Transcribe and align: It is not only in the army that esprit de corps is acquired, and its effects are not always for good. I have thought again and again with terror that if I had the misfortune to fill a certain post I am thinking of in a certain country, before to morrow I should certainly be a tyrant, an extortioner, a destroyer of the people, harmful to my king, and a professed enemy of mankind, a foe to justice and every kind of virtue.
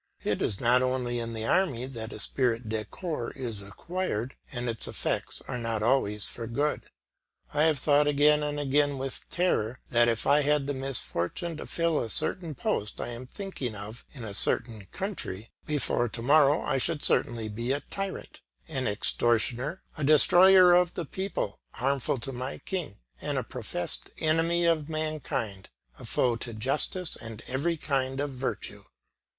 It 0.23 0.41
is 0.41 0.59
not 0.59 0.81
only 0.81 1.19
in 1.19 1.33
the 1.35 1.45
army 1.45 1.85
that 1.85 2.11
esprit 2.11 2.67
de 2.67 2.85
corps 2.85 3.29
is 3.33 3.61
acquired, 3.61 4.35
and 4.51 4.67
its 4.67 4.87
effects 4.87 5.43
are 5.47 5.59
not 5.59 5.83
always 5.83 6.25
for 6.27 6.47
good. 6.47 6.85
I 7.53 7.65
have 7.65 7.77
thought 7.77 8.07
again 8.07 8.41
and 8.41 8.59
again 8.59 8.97
with 8.97 9.29
terror 9.29 9.79
that 9.91 10.07
if 10.07 10.25
I 10.25 10.41
had 10.41 10.65
the 10.65 10.73
misfortune 10.73 11.57
to 11.57 11.67
fill 11.67 12.01
a 12.01 12.09
certain 12.09 12.55
post 12.55 12.99
I 12.99 13.09
am 13.09 13.27
thinking 13.27 13.75
of 13.75 14.03
in 14.11 14.23
a 14.23 14.33
certain 14.33 14.85
country, 14.87 15.51
before 15.67 16.09
to 16.09 16.21
morrow 16.23 16.63
I 16.63 16.79
should 16.79 17.03
certainly 17.03 17.47
be 17.47 17.71
a 17.71 17.81
tyrant, 17.81 18.41
an 18.67 18.87
extortioner, 18.87 19.83
a 19.99 20.03
destroyer 20.03 20.73
of 20.73 20.95
the 20.95 21.05
people, 21.05 21.59
harmful 21.73 22.17
to 22.21 22.31
my 22.33 22.57
king, 22.57 22.97
and 23.21 23.37
a 23.37 23.43
professed 23.43 24.09
enemy 24.17 24.65
of 24.65 24.89
mankind, 24.89 25.69
a 25.99 26.05
foe 26.05 26.37
to 26.37 26.53
justice 26.55 27.15
and 27.15 27.43
every 27.47 27.77
kind 27.77 28.19
of 28.19 28.31
virtue. 28.31 28.85